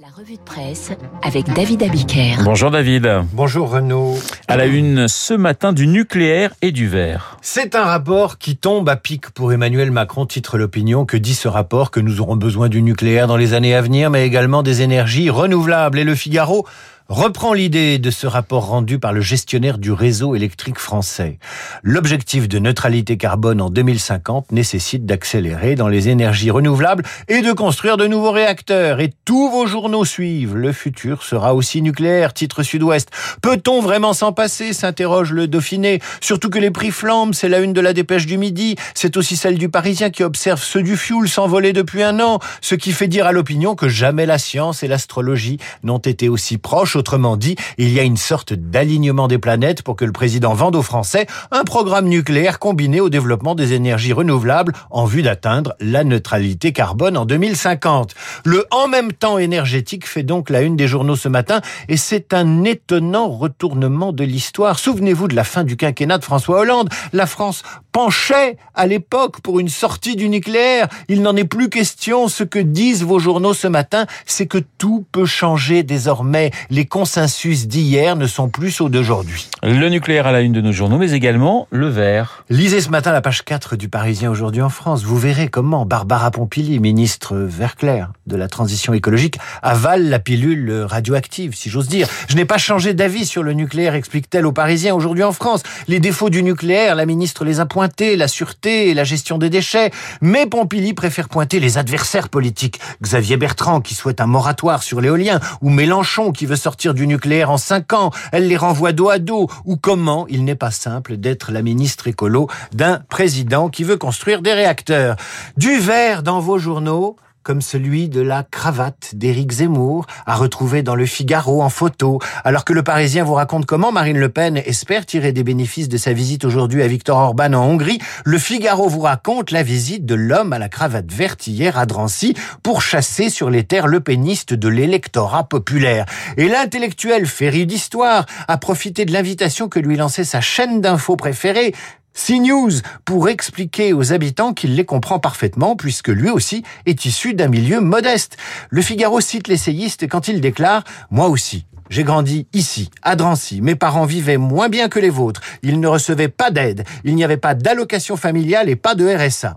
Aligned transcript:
La 0.00 0.06
revue 0.16 0.36
de 0.36 0.42
presse 0.42 0.92
avec 1.24 1.52
David 1.54 1.82
Abiker. 1.82 2.36
Bonjour 2.44 2.70
David. 2.70 3.24
Bonjour 3.32 3.68
Renaud. 3.68 4.14
À 4.46 4.56
la 4.56 4.66
une 4.66 5.08
ce 5.08 5.34
matin 5.34 5.72
du 5.72 5.88
nucléaire 5.88 6.54
et 6.62 6.70
du 6.70 6.86
verre. 6.86 7.36
C'est 7.42 7.74
un 7.74 7.82
rapport 7.82 8.38
qui 8.38 8.56
tombe 8.56 8.88
à 8.88 8.94
pic 8.94 9.30
pour 9.30 9.52
Emmanuel 9.52 9.90
Macron, 9.90 10.24
titre 10.24 10.56
l'opinion. 10.56 11.04
Que 11.04 11.16
dit 11.16 11.34
ce 11.34 11.48
rapport? 11.48 11.90
Que 11.90 11.98
nous 11.98 12.20
aurons 12.20 12.36
besoin 12.36 12.68
du 12.68 12.80
nucléaire 12.80 13.26
dans 13.26 13.36
les 13.36 13.54
années 13.54 13.74
à 13.74 13.82
venir, 13.82 14.08
mais 14.08 14.24
également 14.24 14.62
des 14.62 14.82
énergies 14.82 15.30
renouvelables. 15.30 15.98
Et 15.98 16.04
le 16.04 16.14
Figaro 16.14 16.64
reprend 17.08 17.54
l'idée 17.54 17.98
de 17.98 18.10
ce 18.10 18.26
rapport 18.26 18.66
rendu 18.66 18.98
par 18.98 19.14
le 19.14 19.22
gestionnaire 19.22 19.78
du 19.78 19.92
réseau 19.92 20.34
électrique 20.34 20.78
français. 20.78 21.38
L'objectif 21.82 22.48
de 22.48 22.58
neutralité 22.58 23.16
carbone 23.16 23.62
en 23.62 23.70
2050 23.70 24.52
nécessite 24.52 25.06
d'accélérer 25.06 25.74
dans 25.74 25.88
les 25.88 26.10
énergies 26.10 26.50
renouvelables 26.50 27.04
et 27.28 27.40
de 27.40 27.52
construire 27.52 27.96
de 27.96 28.06
nouveaux 28.06 28.30
réacteurs. 28.30 29.00
Et 29.00 29.10
tous 29.24 29.50
vos 29.50 29.66
journaux 29.66 30.04
suivent. 30.04 30.54
Le 30.54 30.70
futur 30.72 31.22
sera 31.22 31.54
aussi 31.54 31.80
nucléaire, 31.80 32.34
titre 32.34 32.62
sud-ouest. 32.62 33.08
Peut-on 33.40 33.80
vraiment 33.80 34.12
s'en 34.12 34.34
passer 34.34 34.74
s'interroge 34.74 35.32
le 35.32 35.48
Dauphiné. 35.48 36.00
Surtout 36.20 36.50
que 36.50 36.58
les 36.58 36.70
prix 36.70 36.90
flambent, 36.90 37.32
c'est 37.32 37.48
la 37.48 37.60
une 37.60 37.72
de 37.72 37.80
la 37.80 37.94
dépêche 37.94 38.26
du 38.26 38.36
midi. 38.36 38.76
C'est 38.92 39.16
aussi 39.16 39.36
celle 39.36 39.56
du 39.56 39.70
Parisien 39.70 40.10
qui 40.10 40.24
observe 40.24 40.62
ceux 40.62 40.82
du 40.82 40.94
fioul 40.94 41.26
s'envoler 41.26 41.72
depuis 41.72 42.02
un 42.02 42.20
an. 42.20 42.38
Ce 42.60 42.74
qui 42.74 42.92
fait 42.92 43.08
dire 43.08 43.26
à 43.26 43.32
l'opinion 43.32 43.74
que 43.74 43.88
jamais 43.88 44.26
la 44.26 44.36
science 44.36 44.82
et 44.82 44.88
l'astrologie 44.88 45.56
n'ont 45.82 45.96
été 45.96 46.28
aussi 46.28 46.58
proches 46.58 46.97
Autrement 46.98 47.36
dit, 47.36 47.54
il 47.78 47.90
y 47.90 48.00
a 48.00 48.02
une 48.02 48.16
sorte 48.16 48.52
d'alignement 48.52 49.28
des 49.28 49.38
planètes 49.38 49.82
pour 49.82 49.94
que 49.94 50.04
le 50.04 50.10
président 50.10 50.52
vende 50.52 50.74
aux 50.74 50.82
Français 50.82 51.28
un 51.52 51.62
programme 51.62 52.08
nucléaire 52.08 52.58
combiné 52.58 53.00
au 53.00 53.08
développement 53.08 53.54
des 53.54 53.72
énergies 53.72 54.12
renouvelables 54.12 54.72
en 54.90 55.04
vue 55.04 55.22
d'atteindre 55.22 55.74
la 55.78 56.02
neutralité 56.02 56.72
carbone 56.72 57.16
en 57.16 57.24
2050. 57.24 58.16
Le 58.44 58.66
en 58.72 58.88
même 58.88 59.12
temps 59.12 59.38
énergétique 59.38 60.08
fait 60.08 60.24
donc 60.24 60.50
la 60.50 60.62
une 60.62 60.74
des 60.74 60.88
journaux 60.88 61.14
ce 61.14 61.28
matin 61.28 61.60
et 61.88 61.96
c'est 61.96 62.34
un 62.34 62.64
étonnant 62.64 63.28
retournement 63.28 64.12
de 64.12 64.24
l'histoire. 64.24 64.78
Souvenez-vous 64.80 65.28
de 65.28 65.36
la 65.36 65.44
fin 65.44 65.62
du 65.62 65.76
quinquennat 65.76 66.18
de 66.18 66.24
François 66.24 66.58
Hollande. 66.58 66.88
La 67.12 67.26
France 67.26 67.62
penchait 67.98 68.56
à 68.76 68.86
l'époque 68.86 69.40
pour 69.40 69.58
une 69.58 69.68
sortie 69.68 70.14
du 70.14 70.28
nucléaire. 70.28 70.86
Il 71.08 71.20
n'en 71.20 71.34
est 71.34 71.42
plus 71.42 71.68
question. 71.68 72.28
Ce 72.28 72.44
que 72.44 72.60
disent 72.60 73.02
vos 73.02 73.18
journaux 73.18 73.54
ce 73.54 73.66
matin, 73.66 74.06
c'est 74.24 74.46
que 74.46 74.58
tout 74.78 75.04
peut 75.10 75.26
changer 75.26 75.82
désormais. 75.82 76.52
Les 76.70 76.86
consensus 76.86 77.66
d'hier 77.66 78.14
ne 78.14 78.28
sont 78.28 78.50
plus 78.50 78.70
ceux 78.70 78.88
d'aujourd'hui. 78.88 79.50
Le 79.64 79.88
nucléaire 79.88 80.28
à 80.28 80.32
la 80.32 80.42
une 80.42 80.52
de 80.52 80.60
nos 80.60 80.70
journaux, 80.70 80.96
mais 80.96 81.10
également 81.10 81.66
le 81.72 81.88
verre. 81.88 82.44
Lisez 82.50 82.82
ce 82.82 82.90
matin 82.90 83.10
la 83.10 83.20
page 83.20 83.44
4 83.44 83.74
du 83.74 83.88
Parisien 83.88 84.30
aujourd'hui 84.30 84.62
en 84.62 84.68
France. 84.68 85.02
Vous 85.02 85.18
verrez 85.18 85.48
comment 85.48 85.84
Barbara 85.84 86.30
Pompili, 86.30 86.78
ministre 86.78 87.36
vert 87.36 87.74
clair 87.74 88.12
de 88.28 88.36
la 88.36 88.46
transition 88.46 88.94
écologique, 88.94 89.38
avale 89.60 90.08
la 90.08 90.20
pilule 90.20 90.82
radioactive, 90.82 91.56
si 91.56 91.68
j'ose 91.68 91.88
dire. 91.88 92.06
Je 92.28 92.36
n'ai 92.36 92.44
pas 92.44 92.58
changé 92.58 92.94
d'avis 92.94 93.26
sur 93.26 93.42
le 93.42 93.54
nucléaire, 93.54 93.96
explique-t-elle 93.96 94.46
aux 94.46 94.52
Parisiens 94.52 94.94
aujourd'hui 94.94 95.24
en 95.24 95.32
France. 95.32 95.64
Les 95.88 95.98
défauts 95.98 96.30
du 96.30 96.44
nucléaire, 96.44 96.94
la 96.94 97.04
ministre 97.04 97.44
les 97.44 97.58
a 97.58 97.66
pointés, 97.66 97.87
la 98.16 98.28
sûreté 98.28 98.88
et 98.88 98.94
la 98.94 99.04
gestion 99.04 99.38
des 99.38 99.50
déchets. 99.50 99.90
Mais 100.20 100.46
Pompili 100.46 100.94
préfère 100.94 101.28
pointer 101.28 101.60
les 101.60 101.78
adversaires 101.78 102.28
politiques. 102.28 102.80
Xavier 103.02 103.36
Bertrand, 103.36 103.80
qui 103.80 103.94
souhaite 103.94 104.20
un 104.20 104.26
moratoire 104.26 104.82
sur 104.82 105.00
l'éolien, 105.00 105.40
ou 105.62 105.70
Mélenchon, 105.70 106.32
qui 106.32 106.46
veut 106.46 106.56
sortir 106.56 106.94
du 106.94 107.06
nucléaire 107.06 107.50
en 107.50 107.58
cinq 107.58 107.92
ans. 107.92 108.10
Elle 108.32 108.48
les 108.48 108.56
renvoie 108.56 108.92
dos 108.92 109.08
à 109.08 109.18
dos. 109.18 109.48
Ou 109.64 109.76
comment 109.76 110.26
il 110.28 110.44
n'est 110.44 110.54
pas 110.54 110.70
simple 110.70 111.16
d'être 111.16 111.50
la 111.52 111.62
ministre 111.62 112.06
écolo 112.08 112.48
d'un 112.72 113.00
président 113.08 113.68
qui 113.68 113.84
veut 113.84 113.96
construire 113.96 114.42
des 114.42 114.52
réacteurs. 114.52 115.16
Du 115.56 115.78
verre 115.78 116.22
dans 116.22 116.40
vos 116.40 116.58
journaux 116.58 117.16
comme 117.48 117.62
celui 117.62 118.10
de 118.10 118.20
la 118.20 118.42
cravate 118.42 119.14
d'Éric 119.14 119.52
Zemmour, 119.52 120.04
à 120.26 120.34
retrouver 120.34 120.82
dans 120.82 120.94
le 120.94 121.06
Figaro 121.06 121.62
en 121.62 121.70
photo, 121.70 122.18
alors 122.44 122.66
que 122.66 122.74
le 122.74 122.82
Parisien 122.82 123.24
vous 123.24 123.32
raconte 123.32 123.64
comment 123.64 123.90
Marine 123.90 124.18
Le 124.18 124.28
Pen 124.28 124.58
espère 124.58 125.06
tirer 125.06 125.32
des 125.32 125.44
bénéfices 125.44 125.88
de 125.88 125.96
sa 125.96 126.12
visite 126.12 126.44
aujourd'hui 126.44 126.82
à 126.82 126.86
Viktor 126.86 127.16
Orban 127.16 127.54
en 127.54 127.64
Hongrie, 127.64 128.00
le 128.26 128.36
Figaro 128.36 128.86
vous 128.90 129.00
raconte 129.00 129.50
la 129.50 129.62
visite 129.62 130.04
de 130.04 130.14
l'homme 130.14 130.52
à 130.52 130.58
la 130.58 130.68
cravate 130.68 131.10
verte 131.10 131.46
hier 131.46 131.78
à 131.78 131.86
Drancy 131.86 132.34
pour 132.62 132.82
chasser 132.82 133.30
sur 133.30 133.48
les 133.48 133.64
terres 133.64 133.86
lepénistes 133.86 134.52
de 134.52 134.68
l'électorat 134.68 135.44
populaire. 135.44 136.04
Et 136.36 136.48
l'intellectuel 136.48 137.24
féri 137.24 137.64
d'histoire 137.64 138.26
a 138.46 138.58
profité 138.58 139.06
de 139.06 139.12
l'invitation 139.14 139.70
que 139.70 139.80
lui 139.80 139.96
lançait 139.96 140.24
sa 140.24 140.42
chaîne 140.42 140.82
d'infos 140.82 141.16
préférée, 141.16 141.72
CNews 142.18 142.72
pour 143.04 143.28
expliquer 143.28 143.92
aux 143.92 144.12
habitants 144.12 144.52
qu'il 144.52 144.74
les 144.74 144.84
comprend 144.84 145.18
parfaitement 145.20 145.76
puisque 145.76 146.08
lui 146.08 146.30
aussi 146.30 146.64
est 146.84 147.04
issu 147.04 147.34
d'un 147.34 147.48
milieu 147.48 147.80
modeste. 147.80 148.36
Le 148.70 148.82
Figaro 148.82 149.20
cite 149.20 149.46
l'essayiste 149.46 150.08
quand 150.08 150.26
il 150.26 150.40
déclare 150.40 150.82
«Moi 151.10 151.28
aussi, 151.28 151.64
j'ai 151.90 152.04
grandi 152.04 152.46
ici, 152.52 152.90
à 153.02 153.16
Drancy. 153.16 153.62
Mes 153.62 153.76
parents 153.76 154.04
vivaient 154.04 154.36
moins 154.36 154.68
bien 154.68 154.88
que 154.88 154.98
les 154.98 155.10
vôtres. 155.10 155.40
Ils 155.62 155.80
ne 155.80 155.86
recevaient 155.86 156.28
pas 156.28 156.50
d'aide. 156.50 156.84
Il 157.04 157.14
n'y 157.14 157.24
avait 157.24 157.36
pas 157.36 157.54
d'allocation 157.54 158.16
familiale 158.16 158.68
et 158.68 158.76
pas 158.76 158.94
de 158.94 159.06
RSA. 159.08 159.56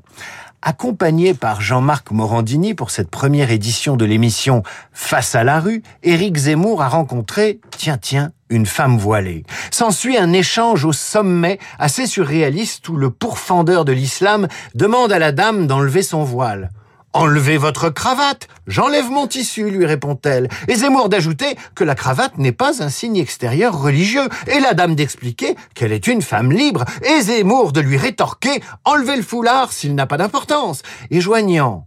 Accompagné 0.62 1.34
par 1.34 1.60
Jean-Marc 1.60 2.12
Morandini 2.12 2.76
pour 2.76 2.92
cette 2.92 3.10
première 3.10 3.50
édition 3.50 3.98
de 3.98 4.06
l'émission 4.06 4.62
Face 4.94 5.34
à 5.34 5.44
la 5.44 5.60
rue, 5.60 5.82
Éric 6.04 6.38
Zemmour 6.38 6.84
a 6.84 6.88
rencontré, 6.88 7.60
tiens 7.76 7.98
tiens, 7.98 8.32
une 8.52 8.68
femme 8.68 8.98
voilée. 8.98 9.44
S'ensuit 9.72 10.18
un 10.18 10.34
échange 10.34 10.86
au 10.86 10.94
sommet 10.94 11.58
assez 11.80 12.06
surréaliste 12.06 12.88
où 12.90 12.96
le 12.96 13.10
pourfendeur 13.10 13.86
de 13.86 13.92
l'islam 13.92 14.48
demande 14.76 15.12
à 15.12 15.20
la 15.20 15.32
dame 15.32 15.66
d'enlever 15.66 16.04
son 16.04 16.24
voile. 16.24 16.70
Enlevez 17.14 17.58
votre 17.58 17.90
cravate. 17.90 18.48
J'enlève 18.68 19.10
mon 19.10 19.28
tissu, 19.28 19.70
lui 19.70 19.86
répond-elle. 19.86 20.48
Et 20.70 20.76
Zemmour 20.76 21.10
d'ajouter 21.10 21.58
que 21.76 21.84
la 21.84 21.96
cravate 21.96 22.38
n'est 22.38 22.54
pas 22.54 22.82
un 22.82 22.90
signe 22.90 23.18
extérieur 23.18 23.82
religieux. 23.82 24.30
Et 24.48 24.62
la 24.62 24.74
dame 24.74 24.96
d'expliquer 24.96 25.56
qu'elle 25.74 25.92
est 25.92 26.08
une 26.08 26.22
femme 26.22 26.54
libre. 26.54 26.86
Et 27.04 27.22
Zemmour 27.22 27.74
de 27.74 27.82
lui 27.82 27.98
rétorquer 27.98 28.62
Enlevez 28.86 29.18
le 29.18 29.24
foulard 29.24 29.74
s'il 29.74 29.94
n'a 29.94 30.08
pas 30.08 30.18
d'importance. 30.18 30.84
Et 31.10 31.20
joignant 31.20 31.86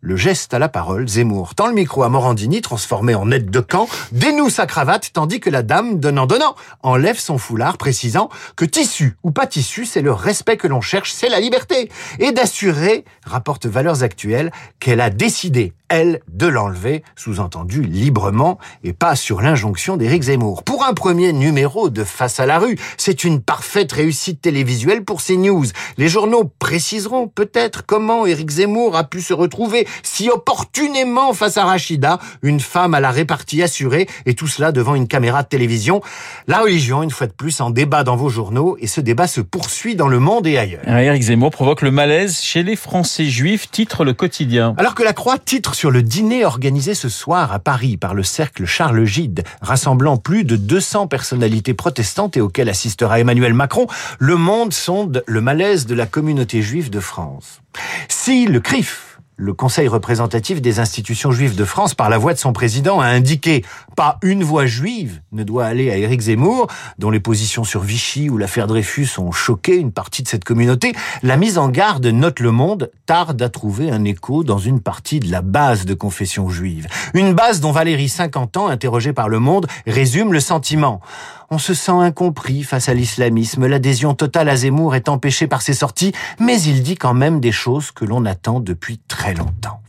le 0.00 0.16
geste 0.16 0.54
à 0.54 0.60
la 0.60 0.68
parole, 0.68 1.08
Zemmour 1.08 1.56
tend 1.56 1.66
le 1.66 1.74
micro 1.74 2.04
à 2.04 2.08
Morandini, 2.08 2.60
transformé 2.60 3.16
en 3.16 3.32
aide 3.32 3.50
de 3.50 3.58
camp, 3.58 3.88
dénoue 4.12 4.48
sa 4.48 4.64
cravate, 4.64 5.10
tandis 5.12 5.40
que 5.40 5.50
la 5.50 5.62
dame, 5.62 5.98
donnant 5.98 6.26
donnant, 6.26 6.54
enlève 6.82 7.18
son 7.18 7.36
foulard, 7.36 7.78
précisant 7.78 8.28
que 8.54 8.64
tissu 8.64 9.16
ou 9.24 9.32
pas 9.32 9.48
tissu, 9.48 9.86
c'est 9.86 10.02
le 10.02 10.12
respect 10.12 10.56
que 10.56 10.68
l'on 10.68 10.80
cherche, 10.80 11.12
c'est 11.12 11.28
la 11.28 11.40
liberté. 11.40 11.90
Et 12.20 12.30
d'assurer, 12.30 13.04
rapporte 13.24 13.66
Valeurs 13.66 14.04
Actuelles, 14.04 14.52
qu'elle 14.78 15.00
a 15.00 15.10
décidé, 15.10 15.72
elle, 15.88 16.20
de 16.28 16.46
l'enlever, 16.46 17.02
sous-entendu 17.16 17.82
librement, 17.82 18.58
et 18.84 18.92
pas 18.92 19.16
sur 19.16 19.40
l'injonction 19.40 19.96
d'Éric 19.96 20.24
Zemmour. 20.24 20.62
Pour 20.62 20.84
un 20.84 20.94
premier 20.94 21.32
numéro 21.32 21.90
de 21.90 22.04
Face 22.04 22.38
à 22.40 22.46
la 22.46 22.58
rue, 22.58 22.78
c'est 22.96 23.24
une 23.24 23.40
parfaite 23.40 23.92
réussite 23.92 24.40
télévisuelle 24.40 25.04
pour 25.04 25.22
CNews. 25.22 25.66
Les 25.96 26.08
journaux 26.08 26.44
préciseront 26.58 27.26
peut-être 27.26 27.84
comment 27.84 28.26
Éric 28.26 28.50
Zemmour 28.50 28.96
a 28.96 29.04
pu 29.04 29.22
se 29.22 29.32
retrouver 29.32 29.87
si 30.02 30.30
opportunément 30.30 31.32
face 31.32 31.56
à 31.56 31.64
Rachida, 31.64 32.18
une 32.42 32.60
femme 32.60 32.94
à 32.94 33.00
la 33.00 33.10
répartie 33.10 33.62
assurée, 33.62 34.08
et 34.26 34.34
tout 34.34 34.46
cela 34.46 34.72
devant 34.72 34.94
une 34.94 35.08
caméra 35.08 35.42
de 35.42 35.48
télévision. 35.48 36.00
La 36.46 36.60
religion, 36.60 37.02
une 37.02 37.10
fois 37.10 37.26
de 37.26 37.32
plus, 37.32 37.60
en 37.60 37.70
débat 37.70 38.04
dans 38.04 38.16
vos 38.16 38.28
journaux, 38.28 38.76
et 38.80 38.86
ce 38.86 39.00
débat 39.00 39.26
se 39.26 39.40
poursuit 39.40 39.96
dans 39.96 40.08
le 40.08 40.18
monde 40.18 40.46
et 40.46 40.58
ailleurs. 40.58 40.86
Éric 40.86 41.22
Zemmour 41.22 41.50
provoque 41.50 41.82
le 41.82 41.90
malaise 41.90 42.40
chez 42.40 42.62
les 42.62 42.76
Français 42.76 43.26
juifs, 43.26 43.70
titre 43.70 44.04
le 44.04 44.12
quotidien. 44.12 44.74
Alors 44.78 44.94
que 44.94 45.02
la 45.02 45.12
Croix 45.12 45.38
titre 45.38 45.74
sur 45.74 45.90
le 45.90 46.02
dîner 46.02 46.44
organisé 46.44 46.94
ce 46.94 47.08
soir 47.08 47.52
à 47.52 47.58
Paris 47.58 47.96
par 47.96 48.14
le 48.14 48.22
cercle 48.22 48.64
Charles 48.66 49.04
Gide, 49.04 49.44
rassemblant 49.60 50.16
plus 50.16 50.44
de 50.44 50.56
200 50.56 51.06
personnalités 51.06 51.74
protestantes 51.74 52.36
et 52.36 52.40
auquel 52.40 52.68
assistera 52.68 53.20
Emmanuel 53.20 53.54
Macron, 53.54 53.86
le 54.18 54.36
monde 54.36 54.72
sonde 54.72 55.22
le 55.26 55.40
malaise 55.40 55.86
de 55.86 55.94
la 55.94 56.06
communauté 56.06 56.62
juive 56.62 56.90
de 56.90 57.00
France. 57.00 57.60
Si 58.08 58.46
le 58.46 58.60
CRIF, 58.60 59.07
le 59.38 59.54
Conseil 59.54 59.86
représentatif 59.86 60.60
des 60.60 60.80
institutions 60.80 61.30
juives 61.30 61.54
de 61.54 61.64
France, 61.64 61.94
par 61.94 62.10
la 62.10 62.18
voix 62.18 62.34
de 62.34 62.38
son 62.38 62.52
président, 62.52 62.98
a 63.00 63.06
indiqué 63.06 63.64
pas 63.96 64.18
une 64.22 64.42
voix 64.42 64.66
juive 64.66 65.20
ne 65.30 65.44
doit 65.44 65.64
aller 65.64 65.92
à 65.92 65.96
Éric 65.96 66.22
Zemmour, 66.22 66.66
dont 66.98 67.10
les 67.10 67.20
positions 67.20 67.62
sur 67.62 67.80
Vichy 67.80 68.28
ou 68.28 68.36
l'affaire 68.36 68.66
Dreyfus 68.66 69.08
ont 69.18 69.30
choqué 69.30 69.76
une 69.76 69.92
partie 69.92 70.24
de 70.24 70.28
cette 70.28 70.42
communauté. 70.42 70.92
La 71.22 71.36
mise 71.36 71.56
en 71.56 71.68
garde 71.68 72.04
Note 72.06 72.40
Le 72.40 72.50
Monde 72.50 72.90
tarde 73.06 73.40
à 73.40 73.48
trouver 73.48 73.92
un 73.92 74.04
écho 74.04 74.42
dans 74.42 74.58
une 74.58 74.80
partie 74.80 75.20
de 75.20 75.30
la 75.30 75.40
base 75.40 75.84
de 75.84 75.94
confession 75.94 76.48
juive. 76.48 76.88
Une 77.14 77.32
base 77.32 77.60
dont 77.60 77.70
Valérie, 77.70 78.08
50 78.08 78.56
ans, 78.56 78.66
interrogée 78.66 79.12
par 79.12 79.28
Le 79.28 79.38
Monde, 79.38 79.68
résume 79.86 80.32
le 80.32 80.40
sentiment. 80.40 81.00
On 81.50 81.56
se 81.56 81.72
sent 81.72 81.92
incompris 81.92 82.62
face 82.62 82.90
à 82.90 82.94
l'islamisme. 82.94 83.66
L'adhésion 83.66 84.12
totale 84.12 84.50
à 84.50 84.56
Zemmour 84.56 84.94
est 84.94 85.08
empêchée 85.08 85.46
par 85.46 85.62
ses 85.62 85.72
sorties, 85.72 86.12
mais 86.38 86.60
il 86.60 86.82
dit 86.82 86.96
quand 86.96 87.14
même 87.14 87.40
des 87.40 87.52
choses 87.52 87.90
que 87.90 88.04
l'on 88.04 88.26
attend 88.26 88.60
depuis 88.60 88.98
très 89.08 89.32
longtemps. 89.32 89.80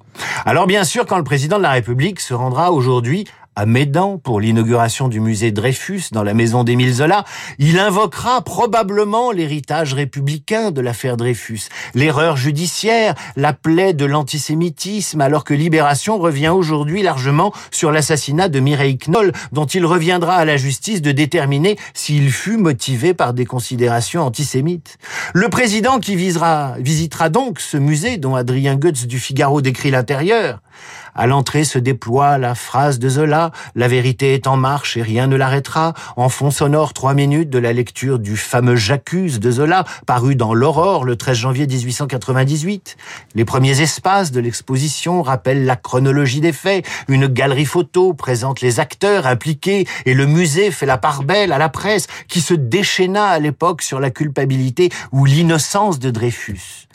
Alors 0.46 0.68
bien 0.68 0.86
sûr, 0.86 1.06
quand 1.06 1.18
le 1.18 1.24
président 1.26 1.58
de 1.58 1.64
la 1.64 1.72
République 1.72 2.22
se 2.22 2.34
rendra 2.34 2.72
aujourd'hui 2.72 3.26
à 3.56 3.66
Médan 3.66 4.18
pour 4.18 4.40
l'inauguration 4.40 5.08
du 5.08 5.20
musée 5.20 5.52
Dreyfus 5.52 6.04
dans 6.12 6.24
la 6.24 6.34
maison 6.34 6.64
d'Émile 6.64 6.94
Zola, 6.94 7.26
il 7.58 7.78
invoquera 7.78 8.42
probablement 8.42 9.32
l'héritage 9.32 9.94
républicain 9.94 10.72
de 10.72 10.82
l'affaire 10.82 11.18
Dreyfus, 11.18 11.64
l'erreur 11.94 12.38
judiciaire, 12.38 13.16
la 13.36 13.54
plaie 13.54 13.94
de 13.94 14.06
l'antisémitisme, 14.06 15.22
alors 15.22 15.44
que 15.44 15.54
Libération 15.54 16.18
revient 16.18 16.50
aujourd'hui 16.50 17.04
largement 17.04 17.52
sur 17.72 17.92
l'assassinat 17.92 18.50
de 18.50 18.60
Mireille 18.60 18.98
Knoll, 18.98 19.34
dont 19.52 19.66
il 19.66 19.86
reviendra 19.86 20.36
à 20.36 20.46
la 20.46 20.58
justice 20.58 21.02
de 21.02 21.12
déterminer 21.12 21.78
s'il 21.94 22.32
fut 22.32 22.58
motivé 22.58 23.14
par 23.14 23.34
des 23.34 23.46
considérations 23.46 24.22
antisémites. 24.22 24.98
Le 25.34 25.50
président 25.50 26.00
qui 26.00 26.16
visera, 26.16 26.76
visitera 26.80 27.30
donc 27.30 27.60
ce 27.60 27.78
musée 27.78 28.18
dont 28.18 28.36
Adrien 28.36 28.76
Goetz 28.76 29.06
du 29.06 29.20
Figaro 29.20 29.62
décrit 29.62 29.92
l'intérieur. 29.92 30.60
À 31.16 31.28
l'entrée 31.28 31.64
se 31.64 31.80
déploie 31.80 32.38
la 32.38 32.56
phrase 32.56 33.00
de 33.00 33.10
Zola, 33.10 33.52
la 33.76 33.88
vérité 33.88 34.34
est 34.34 34.48
en 34.48 34.58
marche 34.58 34.96
et 34.98 35.02
rien 35.02 35.28
ne 35.28 35.36
l'arrêtera, 35.36 35.94
en 36.16 36.30
fond 36.30 36.52
sonore 36.52 36.94
trois 36.94 37.14
minutes 37.14 37.50
de 37.50 37.60
la 37.60 37.74
lecture 37.74 38.20
du 38.20 38.38
fameux 38.38 38.76
J'accuse 38.76 39.40
de 39.40 39.52
Zola, 39.52 39.84
paru 40.06 40.36
dans 40.36 40.54
l'Aurore 40.54 41.04
le 41.04 41.16
13 41.16 41.38
janvier 41.38 41.68
1898. 41.68 42.98
Les 43.36 43.46
premiers 43.46 43.82
espaces 43.82 44.32
de 44.32 44.40
l'exposition 44.40 45.22
rappellent 45.22 45.66
la 45.66 45.76
chronologie 45.76 46.42
des 46.42 46.54
faits, 46.54 46.86
une 47.08 47.28
galerie 47.28 47.66
photo 47.66 48.14
présente 48.14 48.62
les 48.62 48.80
acteurs 48.80 49.28
impliqués 49.28 49.88
et 50.06 50.14
le 50.14 50.26
musée 50.26 50.72
fait 50.72 50.86
la 50.86 50.98
part 50.98 51.24
belle 51.24 51.52
à 51.52 51.58
la 51.58 51.70
presse 51.70 52.08
qui 52.28 52.42
se 52.42 52.54
déchaîna 52.54 53.26
à 53.26 53.40
l'époque 53.40 53.82
sur 53.82 54.00
la 54.00 54.10
culpabilité 54.10 54.90
ou 55.12 55.26
l'innocence 55.26 56.00
de 56.00 56.12
Dreyfus 56.12 56.89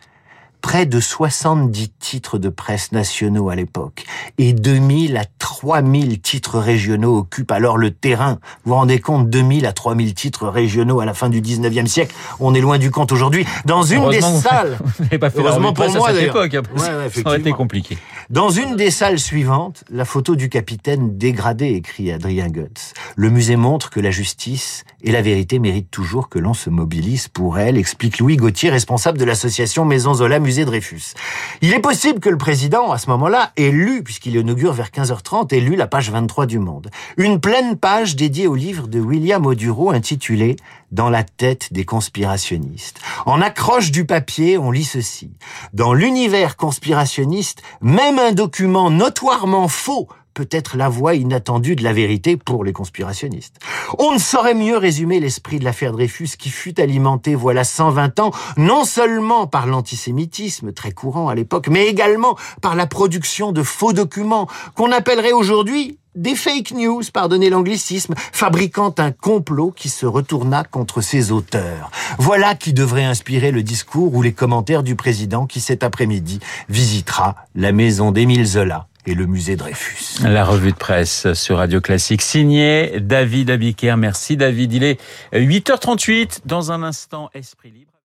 près 0.65 0.87
de 0.87 0.99
70 0.99 1.91
titres 2.01 2.39
de 2.39 2.49
presse 2.49 2.91
nationaux 2.91 3.51
à 3.51 3.55
l'époque 3.55 4.07
et 4.39 4.55
2000 4.55 5.19
à 5.19 5.27
3000 5.39 6.23
titres 6.23 6.59
régionaux 6.59 7.19
occupent 7.19 7.53
alors 7.53 7.77
le 7.77 7.91
terrain. 7.91 8.39
Vous 8.65 8.71
vous 8.71 8.75
rendez 8.77 8.99
compte 8.99 9.29
2000 9.29 9.67
à 9.67 9.75
3000 9.75 10.15
titres 10.15 10.49
régionaux 10.49 11.01
à 11.01 11.05
la 11.05 11.13
fin 11.13 11.29
du 11.29 11.43
19e 11.43 11.87
siècle. 11.87 12.15
On 12.41 12.55
est 12.55 12.63
loin 12.63 12.79
du 12.79 12.91
compte 12.91 13.13
aujourd'hui. 13.13 13.45
Dans 13.67 13.83
une 13.83 14.09
des 14.09 14.23
salles, 14.23 14.79
pas 15.21 15.29
fait 15.29 15.39
heureusement 15.39 15.75
pour 15.75 15.91
moi 15.91 16.13
cette 16.15 16.29
époque, 16.29 16.55
hein, 16.55 16.63
ça 16.79 17.11
aurait 17.27 17.41
été 17.41 17.53
compliqué. 17.53 17.99
Dans 18.31 18.49
une 18.49 18.75
des 18.77 18.91
salles 18.91 19.19
suivantes, 19.19 19.85
la 19.91 20.07
photo 20.07 20.35
du 20.35 20.49
capitaine 20.49 21.19
dégradé, 21.19 21.75
écrit 21.75 22.11
Adrien 22.11 22.49
Goetz. 22.49 22.95
Le 23.17 23.31
musée 23.31 23.55
montre 23.55 23.91
que 23.91 24.01
la 24.01 24.11
justice 24.11 24.85
et 25.03 25.13
la 25.13 25.23
vérité 25.23 25.61
méritent 25.61 25.91
toujours 25.91 26.29
que 26.29 26.41
l'on 26.41 26.53
se 26.53 26.69
mobilise 26.69 27.29
pour 27.29 27.61
elle, 27.61 27.79
explique 27.79 28.19
Louis 28.19 28.37
Gauthier, 28.37 28.71
responsable 28.71 29.19
de 29.19 29.25
l'association 29.25 29.85
Maison 29.85 30.15
Zola 30.15 30.41
Musée 30.41 30.65
Dreyfus. 30.65 31.15
Il 31.61 31.73
est 31.73 31.81
possible 31.81 32.19
que 32.19 32.29
le 32.29 32.37
président, 32.37 32.91
à 32.91 32.99
ce 32.99 33.09
moment-là, 33.11 33.53
ait 33.57 33.71
lu, 33.71 34.03
puisqu'il 34.03 34.35
inaugure 34.35 34.73
vers 34.73 34.89
15h30, 34.89 35.55
ait 35.55 35.61
lu 35.61 35.77
la 35.77 35.87
page 35.87 36.11
23 36.11 36.47
du 36.47 36.59
Monde. 36.59 36.91
Une 37.17 37.39
pleine 37.39 37.77
page 37.77 38.17
dédiée 38.17 38.49
au 38.49 38.57
livre 38.57 38.89
de 38.89 38.99
William 38.99 39.47
Oduro 39.47 39.93
intitulé 39.93 40.57
Dans 40.91 41.09
la 41.09 41.23
tête 41.23 41.73
des 41.73 41.85
conspirationnistes. 41.85 42.99
En 43.27 43.41
accroche 43.41 43.93
du 43.93 44.07
papier, 44.07 44.59
on 44.59 44.73
lit 44.73 44.85
ceci. 44.85 45.31
Dans 45.73 45.93
l'univers 45.93 46.57
conspirationniste, 46.57 47.63
même 47.81 48.19
un 48.19 48.33
document 48.33 48.91
notoirement 48.91 49.69
faux 49.69 50.09
peut 50.35 50.49
être 50.51 50.77
la 50.77 50.89
voix 50.89 51.15
inattendue 51.15 51.77
de 51.77 51.85
la 51.85 51.93
vérité 51.93 52.37
pour 52.37 52.65
les 52.65 52.73
conspirationnistes. 52.73 53.59
On 53.99 54.13
ne 54.13 54.19
saurait 54.19 54.55
mieux 54.55 54.77
résumer 54.77 55.21
l'esprit 55.21 55.59
de 55.59 55.65
l'affaire 55.65 55.93
Dreyfus 55.93 56.31
qui 56.39 56.51
fut 56.51 56.81
alimenté 56.81 57.35
voilà 57.35 57.65
120 57.65 58.19
ans 58.21 58.33
non 58.57 58.85
seulement 58.85 59.47
par 59.47 59.67
l'antisémitisme 59.67 60.73
très 60.73 60.93
courant 60.93 61.29
à 61.29 61.35
l'époque, 61.35 61.69
mais 61.69 61.87
également 61.87 62.37
par 62.61 62.75
la 62.75 62.87
production 62.87 63.53
de 63.53 63.63
faux 63.63 63.93
documents 63.93 64.49
qu'on 64.75 64.93
appellerait 64.93 65.33
aujourd'hui 65.33 65.99
des 66.15 66.37
fake 66.37 66.73
news, 66.73 67.03
pardonnez 67.13 67.51
l'anglicisme, 67.51 68.15
fabriquant 68.17 68.95
un 68.99 69.11
complot 69.11 69.73
qui 69.73 69.89
se 69.89 70.07
retourna 70.07 70.63
contre 70.63 71.01
ses 71.01 71.33
auteurs. 71.33 71.91
Voilà 72.19 72.55
qui 72.55 72.73
devrait 72.73 73.05
inspirer 73.05 73.51
le 73.51 73.63
discours 73.63 74.15
ou 74.15 74.23
les 74.23 74.33
commentaires 74.33 74.85
du 74.85 74.95
président 74.95 75.47
qui 75.47 75.61
cet 75.61 75.83
après-midi 75.83 76.39
visitera 76.69 77.35
la 77.55 77.73
maison 77.73 78.13
d'Émile 78.13 78.47
Zola 78.47 78.87
et 79.07 79.15
le 79.15 79.27
musée 79.27 79.57
Dreyfus. 79.57 80.23
La 80.23 80.45
revue 80.45 80.73
de 80.73 80.77
presse 80.77 81.33
sur 81.35 81.59
Radio 81.59 81.81
Classique 81.81 82.23
signée 82.23 83.01
David 83.01 83.51
Abiker. 83.51 83.97
Merci 83.97 84.37
David. 84.37 84.73
Il 84.73 84.85
est 84.85 85.01
8h38 85.33 86.41
dans 86.45 86.73
un 86.73 86.83
instant 86.83 87.31
Esprit 87.35 87.71
Libre. 87.71 87.94